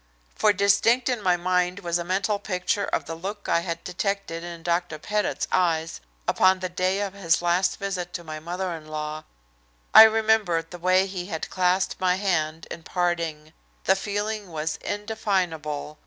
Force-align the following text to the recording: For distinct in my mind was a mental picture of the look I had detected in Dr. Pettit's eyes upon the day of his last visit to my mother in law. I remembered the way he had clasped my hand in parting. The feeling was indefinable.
For 0.33 0.51
distinct 0.51 1.09
in 1.09 1.21
my 1.21 1.37
mind 1.37 1.81
was 1.81 1.99
a 1.99 2.03
mental 2.03 2.39
picture 2.39 2.85
of 2.85 3.05
the 3.05 3.13
look 3.13 3.47
I 3.47 3.59
had 3.59 3.83
detected 3.83 4.43
in 4.43 4.63
Dr. 4.63 4.97
Pettit's 4.97 5.47
eyes 5.51 6.01
upon 6.27 6.57
the 6.57 6.69
day 6.69 7.01
of 7.01 7.13
his 7.13 7.39
last 7.39 7.77
visit 7.77 8.11
to 8.13 8.23
my 8.23 8.39
mother 8.39 8.73
in 8.75 8.87
law. 8.87 9.25
I 9.93 10.05
remembered 10.05 10.71
the 10.71 10.79
way 10.79 11.05
he 11.05 11.27
had 11.27 11.51
clasped 11.51 11.99
my 12.01 12.15
hand 12.15 12.65
in 12.71 12.81
parting. 12.81 13.53
The 13.83 13.95
feeling 13.95 14.47
was 14.49 14.77
indefinable. 14.77 15.99